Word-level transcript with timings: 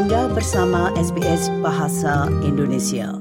Anda 0.00 0.32
bersama 0.32 0.88
SBS 0.96 1.52
Bahasa 1.60 2.24
Indonesia. 2.40 3.20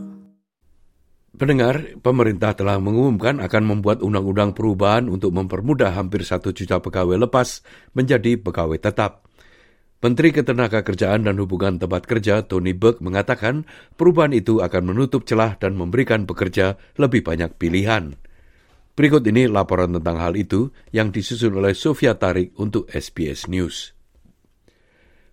Pendengar, 1.36 2.00
pemerintah 2.00 2.56
telah 2.56 2.80
mengumumkan 2.80 3.44
akan 3.44 3.64
membuat 3.68 4.00
undang-undang 4.00 4.56
perubahan 4.56 5.12
untuk 5.12 5.36
mempermudah 5.36 5.92
hampir 5.92 6.24
satu 6.24 6.56
juta 6.56 6.80
pegawai 6.80 7.20
lepas 7.20 7.68
menjadi 7.92 8.40
pegawai 8.40 8.80
tetap. 8.80 9.28
Menteri 10.00 10.32
Ketenagakerjaan 10.32 11.28
dan 11.28 11.36
Hubungan 11.44 11.84
Tempat 11.84 12.08
Kerja 12.08 12.48
Tony 12.48 12.72
Burke 12.72 13.04
mengatakan 13.04 13.68
perubahan 14.00 14.32
itu 14.32 14.64
akan 14.64 14.96
menutup 14.96 15.28
celah 15.28 15.60
dan 15.60 15.76
memberikan 15.76 16.24
pekerja 16.24 16.80
lebih 16.96 17.28
banyak 17.28 17.60
pilihan. 17.60 18.16
Berikut 18.96 19.28
ini 19.28 19.52
laporan 19.52 20.00
tentang 20.00 20.16
hal 20.24 20.32
itu 20.40 20.72
yang 20.96 21.12
disusun 21.12 21.60
oleh 21.60 21.76
Sofia 21.76 22.16
Tarik 22.16 22.56
untuk 22.56 22.88
SBS 22.88 23.52
News. 23.52 23.99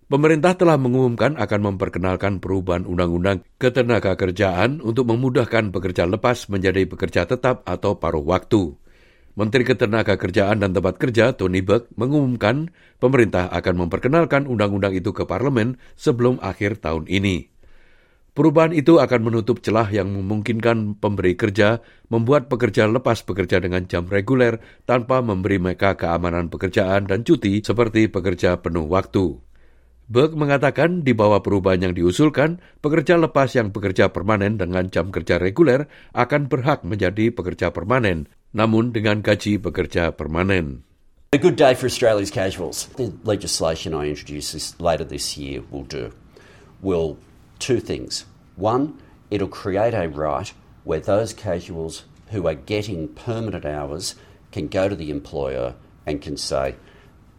Pemerintah 0.07 0.55
telah 0.55 0.79
mengumumkan 0.79 1.35
akan 1.35 1.75
memperkenalkan 1.75 2.39
perubahan 2.39 2.87
undang-undang 2.87 3.43
ketenaga 3.59 4.15
kerjaan 4.15 4.79
untuk 4.79 5.03
memudahkan 5.11 5.75
pekerja 5.75 6.07
lepas 6.07 6.47
menjadi 6.47 6.87
pekerja 6.87 7.27
tetap 7.27 7.67
atau 7.67 7.99
paruh 7.99 8.23
waktu. 8.23 8.71
Menteri 9.35 9.67
Ketenaga 9.67 10.15
Kerjaan 10.15 10.63
dan 10.63 10.71
Tempat 10.71 10.95
Kerja 10.95 11.35
Tony 11.35 11.59
Burke 11.59 11.91
mengumumkan 11.99 12.71
pemerintah 13.03 13.51
akan 13.51 13.83
memperkenalkan 13.83 14.47
undang-undang 14.47 14.95
itu 14.95 15.11
ke 15.11 15.27
parlemen 15.27 15.75
sebelum 15.99 16.39
akhir 16.39 16.79
tahun 16.79 17.11
ini. 17.11 17.51
Perubahan 18.31 18.71
itu 18.71 19.03
akan 19.03 19.27
menutup 19.27 19.59
celah 19.59 19.91
yang 19.91 20.07
memungkinkan 20.07 21.03
pemberi 21.03 21.35
kerja 21.35 21.83
membuat 22.07 22.47
pekerja 22.47 22.87
lepas 22.87 23.27
bekerja 23.27 23.59
dengan 23.59 23.83
jam 23.91 24.07
reguler 24.07 24.63
tanpa 24.87 25.19
memberi 25.19 25.59
mereka 25.59 25.99
keamanan 25.99 26.47
pekerjaan 26.47 27.11
dan 27.11 27.27
cuti 27.27 27.59
seperti 27.59 28.07
pekerja 28.07 28.63
penuh 28.63 28.87
waktu. 28.87 29.46
Berg 30.07 30.39
mengatakan 30.39 31.03
di 31.03 31.11
bawah 31.11 31.43
perubahan 31.43 31.83
yang 31.83 31.91
diusulkan, 31.91 32.63
pekerja 32.79 33.19
lepas 33.19 33.51
yang 33.51 33.75
bekerja 33.75 34.07
permanen 34.15 34.55
dengan 34.55 34.87
jam 34.87 35.11
kerja 35.11 35.35
reguler 35.35 35.91
akan 36.15 36.47
berhak 36.47 36.87
menjadi 36.87 37.27
pekerja 37.35 37.75
permanen, 37.75 38.31
namun 38.55 38.95
dengan 38.95 39.19
gaji 39.19 39.59
pekerja 39.59 40.15
permanen. 40.15 40.87
A 41.35 41.39
good 41.39 41.59
day 41.59 41.75
for 41.75 41.91
Australia's 41.91 42.31
casuals. 42.31 42.87
The 42.95 43.11
legislation 43.27 43.91
I 43.91 44.07
introduce 44.07 44.55
this, 44.55 44.79
later 44.79 45.03
this 45.03 45.35
year 45.35 45.59
will 45.67 45.83
do 45.83 46.15
will 46.79 47.19
two 47.59 47.83
things. 47.83 48.23
One, 48.55 48.95
it'll 49.29 49.51
create 49.51 49.93
a 49.93 50.07
right 50.07 50.47
where 50.83 51.03
those 51.03 51.33
casuals 51.33 52.07
who 52.31 52.47
are 52.47 52.55
getting 52.55 53.11
permanent 53.11 53.65
hours 53.65 54.15
can 54.51 54.67
go 54.67 54.87
to 54.87 54.95
the 54.95 55.11
employer 55.11 55.75
and 56.05 56.21
can 56.21 56.37
say, 56.37 56.75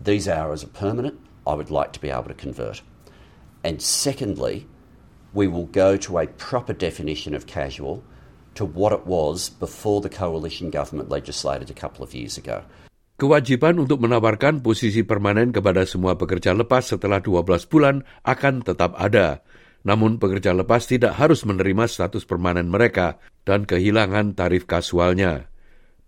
these 0.01 0.29
hours 0.29 0.63
are 0.65 0.75
permanent, 0.77 1.19
I 1.49 1.57
would 1.57 1.73
like 1.73 1.97
to 1.97 2.03
be 2.05 2.13
able 2.13 2.29
to 2.29 2.37
convert. 2.37 2.85
And 3.65 3.81
secondly, 3.81 4.69
we 5.33 5.49
will 5.49 5.65
go 5.65 5.97
to 6.05 6.21
a 6.21 6.29
proper 6.37 6.77
definition 6.77 7.33
of 7.33 7.49
casual 7.49 8.05
to 8.55 8.69
what 8.69 8.93
it 8.93 9.09
was 9.09 9.49
before 9.49 10.05
the 10.05 10.13
coalition 10.13 10.69
government 10.69 11.09
legislated 11.09 11.73
a 11.73 11.77
couple 11.77 12.05
of 12.05 12.13
years 12.13 12.37
ago. 12.37 12.69
Kewajiban 13.19 13.83
untuk 13.83 13.99
menawarkan 13.99 14.63
posisi 14.63 15.03
permanen 15.03 15.51
kepada 15.51 15.83
semua 15.83 16.15
pekerja 16.15 16.55
lepas 16.55 16.87
setelah 16.87 17.19
12 17.19 17.67
bulan 17.67 18.07
akan 18.23 18.63
tetap 18.63 18.95
ada. 18.95 19.43
Namun 19.83 20.23
pekerja 20.23 20.55
lepas 20.55 20.87
tidak 20.87 21.19
harus 21.19 21.43
menerima 21.43 21.91
status 21.91 22.23
permanen 22.23 22.71
mereka 22.71 23.19
dan 23.43 23.67
kehilangan 23.67 24.39
tarif 24.39 24.71
kasualnya. 24.71 25.48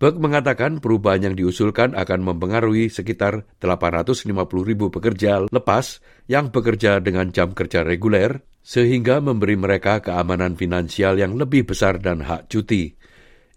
Berg 0.01 0.17
mengatakan 0.17 0.81
perubahan 0.81 1.29
yang 1.29 1.37
diusulkan 1.37 1.93
akan 1.93 2.25
mempengaruhi 2.25 2.89
sekitar 2.89 3.45
850 3.61 4.33
ribu 4.65 4.89
pekerja 4.89 5.45
lepas 5.53 6.01
yang 6.25 6.49
bekerja 6.49 7.05
dengan 7.05 7.29
jam 7.29 7.53
kerja 7.53 7.85
reguler, 7.85 8.41
sehingga 8.65 9.21
memberi 9.21 9.61
mereka 9.61 10.01
keamanan 10.01 10.57
finansial 10.57 11.21
yang 11.21 11.37
lebih 11.37 11.69
besar 11.69 12.01
dan 12.01 12.25
hak 12.25 12.49
cuti. 12.49 12.97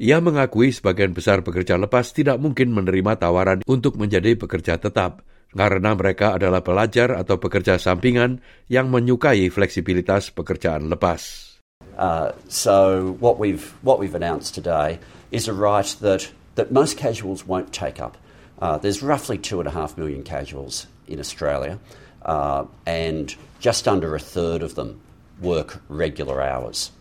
Ia 0.03 0.19
mengakui 0.19 0.75
sebagian 0.75 1.15
besar 1.15 1.47
pekerja 1.47 1.79
lepas 1.79 2.11
tidak 2.11 2.35
mungkin 2.43 2.75
menerima 2.75 3.23
tawaran 3.23 3.63
untuk 3.63 3.95
menjadi 3.95 4.35
pekerja 4.35 4.75
tetap, 4.83 5.23
karena 5.55 5.95
mereka 5.95 6.35
adalah 6.35 6.59
pelajar 6.59 7.15
atau 7.15 7.39
pekerja 7.39 7.79
sampingan 7.79 8.43
yang 8.67 8.91
menyukai 8.91 9.47
fleksibilitas 9.47 10.35
pekerjaan 10.35 10.91
lepas. 10.91 11.55
Uh, 11.95 12.35
so 12.51 13.15
what 13.23 13.39
we've 13.39 13.71
what 13.79 13.95
we've 13.95 14.17
announced 14.17 14.51
today 14.51 14.99
is 15.33 15.49
a 15.49 15.53
right 15.53 15.95
that, 15.99 16.29
that 16.55 16.71
most 16.71 16.97
casuals 16.97 17.45
won't 17.45 17.73
take 17.73 17.99
up. 17.99 18.17
Uh, 18.59 18.77
there's 18.77 19.01
roughly 19.01 19.37
two 19.37 19.59
and 19.59 19.67
a 19.67 19.71
half 19.71 19.97
million 19.97 20.23
casuals 20.23 20.87
in 21.07 21.19
Australia, 21.19 21.79
uh, 22.23 22.65
and 22.85 23.35
just 23.59 23.87
under 23.87 24.15
a 24.15 24.19
third 24.19 24.61
of 24.63 24.75
them 24.75 25.01
work 25.41 25.81
regular 25.89 26.41
hours. 26.41 26.91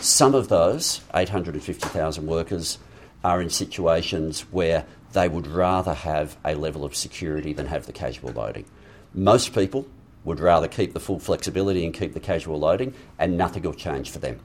Some 0.00 0.34
of 0.34 0.48
those, 0.48 1.00
850,000 1.14 2.26
workers, 2.26 2.78
are 3.22 3.42
in 3.42 3.50
situations 3.50 4.42
where 4.50 4.86
they 5.12 5.28
would 5.28 5.46
rather 5.46 5.92
have 5.92 6.36
a 6.44 6.54
level 6.54 6.84
of 6.84 6.94
security 6.94 7.52
than 7.52 7.66
have 7.66 7.86
the 7.86 7.92
casual 7.92 8.30
loading. 8.30 8.64
Most 9.12 9.54
people 9.54 9.86
would 10.24 10.40
rather 10.40 10.68
keep 10.68 10.92
the 10.92 11.00
full 11.00 11.18
flexibility 11.18 11.84
and 11.84 11.92
keep 11.92 12.14
the 12.14 12.20
casual 12.20 12.58
loading, 12.58 12.94
and 13.18 13.36
nothing 13.36 13.62
will 13.62 13.74
change 13.74 14.10
for 14.10 14.18
them. 14.18 14.38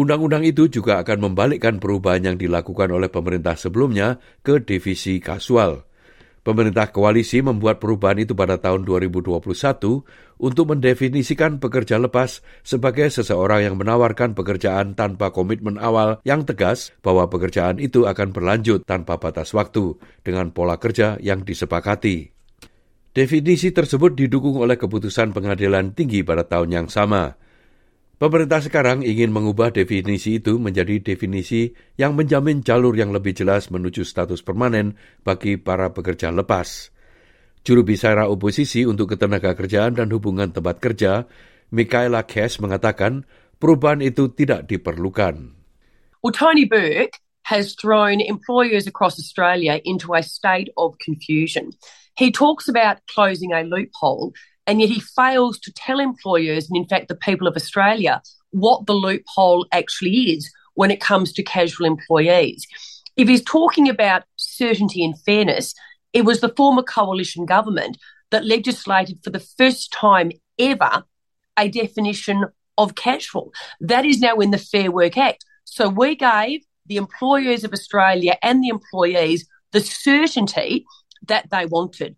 Undang-undang 0.00 0.48
itu 0.48 0.64
juga 0.72 1.04
akan 1.04 1.28
membalikkan 1.28 1.76
perubahan 1.76 2.32
yang 2.32 2.36
dilakukan 2.40 2.88
oleh 2.88 3.12
pemerintah 3.12 3.52
sebelumnya 3.52 4.16
ke 4.40 4.64
divisi 4.64 5.20
kasual. 5.20 5.84
Pemerintah 6.40 6.88
koalisi 6.88 7.44
membuat 7.44 7.84
perubahan 7.84 8.16
itu 8.24 8.32
pada 8.32 8.56
tahun 8.56 8.88
2021 8.88 9.44
untuk 10.40 10.64
mendefinisikan 10.72 11.60
pekerja 11.60 12.00
lepas 12.00 12.40
sebagai 12.64 13.12
seseorang 13.12 13.60
yang 13.68 13.76
menawarkan 13.76 14.32
pekerjaan 14.32 14.96
tanpa 14.96 15.36
komitmen 15.36 15.76
awal 15.76 16.16
yang 16.24 16.48
tegas 16.48 16.96
bahwa 17.04 17.28
pekerjaan 17.28 17.76
itu 17.76 18.08
akan 18.08 18.32
berlanjut 18.32 18.88
tanpa 18.88 19.20
batas 19.20 19.52
waktu 19.52 20.00
dengan 20.24 20.48
pola 20.48 20.80
kerja 20.80 21.20
yang 21.20 21.44
disepakati. 21.44 22.32
Definisi 23.12 23.68
tersebut 23.68 24.16
didukung 24.16 24.64
oleh 24.64 24.80
keputusan 24.80 25.36
pengadilan 25.36 25.92
tinggi 25.92 26.24
pada 26.24 26.48
tahun 26.48 26.72
yang 26.72 26.88
sama. 26.88 27.49
Pemerintah 28.20 28.60
sekarang 28.60 29.00
ingin 29.00 29.32
mengubah 29.32 29.72
definisi 29.72 30.44
itu 30.44 30.60
menjadi 30.60 31.00
definisi 31.00 31.72
yang 31.96 32.12
menjamin 32.12 32.60
jalur 32.60 32.92
yang 32.92 33.16
lebih 33.16 33.32
jelas 33.32 33.72
menuju 33.72 34.04
status 34.04 34.44
permanen 34.44 34.92
bagi 35.24 35.56
para 35.56 35.96
pekerja 35.96 36.28
lepas. 36.28 36.92
Juru 37.64 37.80
bicara 37.80 38.28
oposisi 38.28 38.84
untuk 38.84 39.16
ketenaga 39.16 39.56
kerjaan 39.56 39.96
dan 39.96 40.12
hubungan 40.12 40.52
tempat 40.52 40.84
kerja, 40.84 41.24
Michaela 41.72 42.28
Cash 42.28 42.60
mengatakan 42.60 43.24
perubahan 43.56 44.04
itu 44.04 44.28
tidak 44.36 44.68
diperlukan. 44.68 45.56
Well, 46.20 46.36
Tony 46.36 46.68
Burke 46.68 47.16
has 47.50 47.74
thrown 47.74 48.20
employers 48.20 48.86
across 48.86 49.18
Australia 49.18 49.80
into 49.84 50.14
a 50.14 50.22
state 50.22 50.68
of 50.76 50.96
confusion. 51.00 51.72
He 52.16 52.30
talks 52.30 52.68
about 52.68 53.04
closing 53.08 53.52
a 53.52 53.64
loophole 53.64 54.32
and 54.68 54.80
yet 54.80 54.88
he 54.88 55.00
fails 55.00 55.58
to 55.60 55.72
tell 55.72 55.98
employers 55.98 56.68
and, 56.68 56.76
in 56.76 56.86
fact, 56.86 57.08
the 57.08 57.16
people 57.16 57.48
of 57.48 57.56
Australia 57.56 58.22
what 58.50 58.86
the 58.86 58.92
loophole 58.92 59.66
actually 59.72 60.30
is 60.30 60.48
when 60.74 60.92
it 60.92 61.00
comes 61.00 61.32
to 61.32 61.42
casual 61.42 61.86
employees. 61.86 62.64
If 63.16 63.26
he's 63.26 63.42
talking 63.42 63.88
about 63.88 64.22
certainty 64.36 65.04
and 65.04 65.20
fairness, 65.20 65.74
it 66.12 66.24
was 66.24 66.40
the 66.40 66.54
former 66.56 66.84
coalition 66.84 67.46
government 67.46 67.98
that 68.30 68.44
legislated 68.44 69.18
for 69.24 69.30
the 69.30 69.46
first 69.58 69.92
time 69.92 70.30
ever 70.56 71.02
a 71.58 71.68
definition 71.68 72.44
of 72.78 72.94
casual. 72.94 73.52
That 73.80 74.04
is 74.04 74.20
now 74.20 74.36
in 74.36 74.52
the 74.52 74.58
Fair 74.58 74.92
Work 74.92 75.18
Act. 75.18 75.44
So 75.64 75.88
we 75.88 76.14
gave 76.14 76.60
the 76.86 76.96
employers 76.96 77.64
of 77.64 77.72
Australia 77.72 78.36
and 78.42 78.62
the 78.62 78.68
employees 78.68 79.46
the 79.72 79.80
certainty 79.80 80.86
that 81.26 81.50
they 81.50 81.66
wanted. 81.66 82.16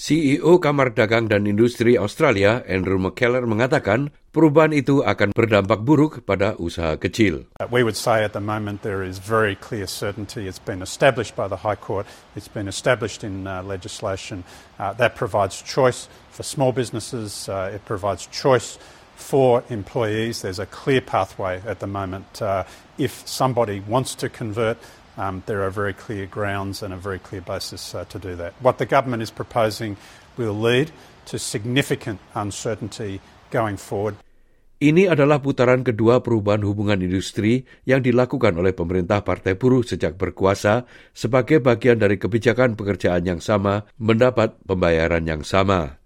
CEO 0.00 0.62
Kamar 0.62 0.94
Dagang 0.96 1.28
dan 1.28 1.44
Industri 1.44 1.98
Australia, 1.98 2.64
Andrew 2.64 2.96
McKellar, 2.96 3.44
mengatakan 3.44 4.14
perubahan 4.32 4.72
itu 4.72 5.02
akan 5.04 5.34
berdampak 5.34 5.82
buruk 5.82 6.24
pada 6.24 6.56
usaha 6.56 6.96
kecil. 6.96 7.44
Uh, 7.58 7.68
we 7.68 7.82
would 7.82 7.98
say 7.98 8.22
at 8.24 8.32
the 8.32 8.40
moment 8.40 8.80
there 8.86 9.02
is 9.02 9.18
very 9.20 9.58
clear 9.58 9.84
certainty. 9.84 10.46
It's 10.46 10.62
been 10.62 10.80
established 10.80 11.34
by 11.34 11.50
the 11.50 11.66
High 11.66 11.76
Court. 11.76 12.06
It's 12.38 12.48
been 12.48 12.70
established 12.70 13.26
in 13.26 13.44
uh, 13.44 13.66
legislation 13.66 14.46
uh, 14.78 14.94
that 14.96 15.18
provides 15.18 15.60
choice 15.60 16.08
for 16.32 16.46
small 16.46 16.72
businesses. 16.72 17.50
Uh, 17.50 17.74
it 17.74 17.84
provides 17.84 18.24
choice 18.30 18.78
for 19.20 19.62
employees. 19.68 20.42
There's 20.42 20.58
a 20.58 20.66
clear 20.66 21.00
pathway 21.00 21.62
at 21.66 21.78
the 21.78 21.86
moment. 21.86 22.40
Uh, 22.40 22.64
if 22.98 23.22
somebody 23.28 23.80
wants 23.84 24.14
to 24.16 24.28
convert, 24.28 24.78
um, 25.20 25.44
there 25.46 25.62
are 25.62 25.70
very 25.70 25.92
clear 25.92 26.26
grounds 26.26 26.82
and 26.82 26.92
a 26.92 26.96
very 26.96 27.20
clear 27.20 27.40
basis 27.40 27.94
uh, 27.94 28.04
to 28.08 28.18
do 28.18 28.34
that. 28.36 28.56
What 28.64 28.78
the 28.78 28.86
government 28.86 29.22
is 29.22 29.30
proposing 29.30 29.96
will 30.36 30.56
lead 30.56 30.90
to 31.28 31.38
significant 31.38 32.18
uncertainty 32.34 33.20
going 33.52 33.76
forward. 33.76 34.16
Ini 34.80 35.12
adalah 35.12 35.44
putaran 35.44 35.84
kedua 35.84 36.24
perubahan 36.24 36.64
hubungan 36.64 37.04
industri 37.04 37.68
yang 37.84 38.00
dilakukan 38.00 38.56
oleh 38.56 38.72
pemerintah 38.72 39.20
Partai 39.20 39.52
Buruh 39.52 39.84
sejak 39.84 40.16
berkuasa 40.16 40.88
sebagai 41.12 41.60
bagian 41.60 42.00
dari 42.00 42.16
kebijakan 42.16 42.80
pekerjaan 42.80 43.28
yang 43.28 43.44
sama 43.44 43.84
mendapat 44.00 44.56
pembayaran 44.64 45.28
yang 45.28 45.44
sama. 45.44 45.99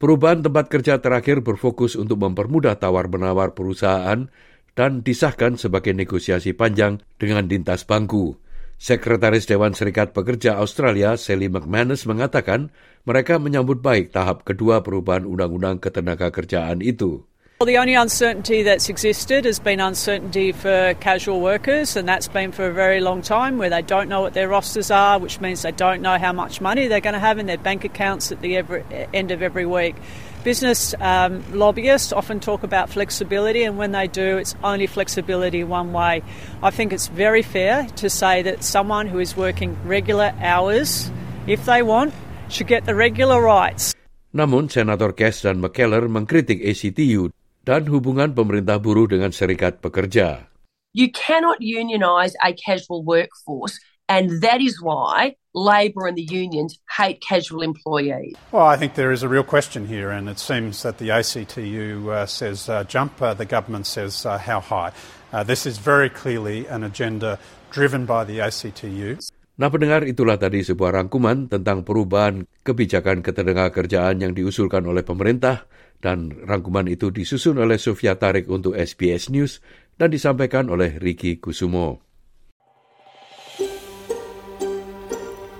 Perubahan 0.00 0.40
tempat 0.40 0.72
kerja 0.72 0.96
terakhir 0.96 1.44
berfokus 1.44 1.92
untuk 1.92 2.24
mempermudah 2.24 2.80
tawar-menawar 2.80 3.52
perusahaan 3.52 4.32
dan 4.72 5.04
disahkan 5.04 5.60
sebagai 5.60 5.92
negosiasi 5.92 6.56
panjang 6.56 7.04
dengan 7.20 7.44
lintas 7.44 7.84
bangku. 7.84 8.40
Sekretaris 8.80 9.44
Dewan 9.44 9.76
Serikat 9.76 10.16
Pekerja 10.16 10.56
Australia, 10.56 11.20
Sally 11.20 11.52
McManus, 11.52 12.08
mengatakan 12.08 12.72
mereka 13.04 13.36
menyambut 13.36 13.84
baik 13.84 14.08
tahap 14.08 14.48
kedua 14.48 14.80
perubahan 14.80 15.28
undang-undang 15.28 15.84
ketenaga 15.84 16.32
kerjaan 16.32 16.80
itu. 16.80 17.28
Well, 17.60 17.66
the 17.66 17.76
only 17.76 17.92
uncertainty 17.92 18.62
that's 18.62 18.88
existed 18.88 19.44
has 19.44 19.58
been 19.58 19.80
uncertainty 19.80 20.50
for 20.50 20.94
casual 20.98 21.42
workers, 21.42 21.94
and 21.94 22.08
that's 22.08 22.26
been 22.26 22.52
for 22.52 22.64
a 22.64 22.72
very 22.72 23.02
long 23.02 23.20
time 23.20 23.58
where 23.58 23.68
they 23.68 23.82
don't 23.82 24.08
know 24.08 24.22
what 24.22 24.32
their 24.32 24.48
rosters 24.48 24.90
are, 24.90 25.18
which 25.18 25.42
means 25.42 25.60
they 25.60 25.70
don't 25.70 26.00
know 26.00 26.16
how 26.16 26.32
much 26.32 26.62
money 26.62 26.88
they're 26.88 27.02
going 27.02 27.12
to 27.12 27.20
have 27.20 27.38
in 27.38 27.44
their 27.44 27.58
bank 27.58 27.84
accounts 27.84 28.32
at 28.32 28.40
the 28.40 28.56
every, 28.56 28.82
end 29.12 29.30
of 29.30 29.42
every 29.42 29.66
week. 29.66 29.94
Business 30.42 30.94
um, 31.00 31.44
lobbyists 31.52 32.14
often 32.14 32.40
talk 32.40 32.62
about 32.62 32.88
flexibility, 32.88 33.62
and 33.62 33.76
when 33.76 33.92
they 33.92 34.08
do, 34.08 34.38
it's 34.38 34.54
only 34.64 34.86
flexibility 34.86 35.62
one 35.62 35.92
way. 35.92 36.22
I 36.62 36.70
think 36.70 36.94
it's 36.94 37.08
very 37.08 37.42
fair 37.42 37.86
to 37.96 38.08
say 38.08 38.40
that 38.40 38.64
someone 38.64 39.06
who 39.06 39.18
is 39.18 39.36
working 39.36 39.76
regular 39.84 40.32
hours, 40.40 41.10
if 41.46 41.66
they 41.66 41.82
want, 41.82 42.14
should 42.48 42.68
get 42.68 42.86
the 42.86 42.94
regular 42.94 43.38
rights. 43.38 43.94
Namun, 44.32 44.72
Senator 44.72 45.12
Cass 45.12 45.42
dan 45.42 45.60
McKellar 45.60 46.08
mengkritik 46.08 46.64
ACTU 46.64 47.28
dan 47.64 47.86
hubungan 47.86 48.32
pemerintah 48.32 48.80
buruh 48.80 49.08
dengan 49.08 49.30
serikat 49.30 49.84
pekerja. 49.84 50.48
You 50.92 51.12
cannot 51.12 51.62
unionize 51.62 52.34
a 52.42 52.50
casual 52.52 53.06
workforce, 53.06 53.78
and 54.10 54.42
that 54.42 54.58
is 54.58 54.82
why 54.82 55.38
Labor 55.54 56.06
and 56.06 56.18
the 56.18 56.26
unions 56.26 56.78
hate 56.90 57.22
casual 57.22 57.62
employees. 57.62 58.34
Well, 58.50 58.66
I 58.66 58.76
think 58.76 58.94
there 58.94 59.12
is 59.12 59.22
a 59.22 59.28
real 59.28 59.46
question 59.46 59.86
here, 59.86 60.10
and 60.10 60.28
it 60.28 60.38
seems 60.38 60.82
that 60.82 60.98
the 60.98 61.10
ACTU 61.10 62.10
uh, 62.10 62.26
says 62.26 62.68
uh, 62.68 62.84
jump, 62.84 63.22
uh, 63.22 63.34
the 63.34 63.46
government 63.46 63.86
says 63.86 64.26
uh, 64.26 64.38
how 64.38 64.60
high. 64.60 64.92
Uh, 65.32 65.42
this 65.42 65.66
is 65.66 65.78
very 65.78 66.10
clearly 66.10 66.66
an 66.66 66.82
agenda 66.82 67.38
driven 67.70 68.06
by 68.06 68.24
the 68.24 68.40
ACTU. 68.40 69.18
Nah 69.60 69.68
pendengar 69.68 70.08
itulah 70.08 70.40
tadi 70.40 70.64
sebuah 70.64 70.96
rangkuman 70.96 71.52
tentang 71.52 71.84
perubahan 71.84 72.48
kebijakan 72.64 73.20
ketenaga 73.20 73.68
kerjaan 73.68 74.16
yang 74.24 74.32
diusulkan 74.32 74.80
oleh 74.88 75.04
pemerintah 75.04 75.68
dan 76.00 76.32
rangkuman 76.32 76.88
itu 76.88 77.12
disusun 77.12 77.60
oleh 77.60 77.76
Sofia 77.76 78.16
Tarik 78.16 78.48
untuk 78.48 78.72
SBS 78.72 79.28
News 79.28 79.60
dan 80.00 80.08
disampaikan 80.16 80.72
oleh 80.72 80.96
Ricky 80.96 81.36
Kusumo. 81.36 82.00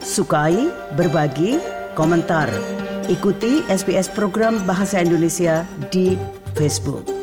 Sukai, 0.01 0.73
berbagi, 0.97 1.61
komentar. 1.93 2.49
Ikuti 3.13 3.61
SBS 3.69 4.09
program 4.09 4.65
Bahasa 4.65 5.05
Indonesia 5.05 5.69
di 5.93 6.17
Facebook. 6.57 7.20